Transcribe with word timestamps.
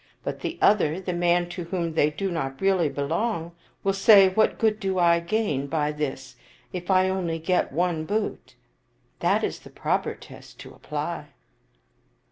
'But 0.23 0.39
the 0.39 0.57
other, 0.63 0.99
the 0.99 1.13
man 1.13 1.47
to 1.49 1.65
whom 1.65 1.93
they 1.93 2.09
do 2.09 2.31
not 2.31 2.59
really 2.59 2.89
belong, 2.89 3.51
will 3.83 3.93
say,' 3.93 4.29
What 4.29 4.57
good 4.57 4.79
do 4.79 4.97
I 4.97 5.19
gain 5.19 5.67
by 5.67 5.91
this 5.91 6.35
if 6.73 6.89
I 6.89 7.07
only 7.07 7.37
get 7.37 7.71
one 7.71 8.05
boot?' 8.05 8.55
That 9.19 9.43
is 9.43 9.59
the 9.59 9.69
proper 9.69 10.15
test 10.15 10.59
to 10.61 10.73
apply." 10.73 11.27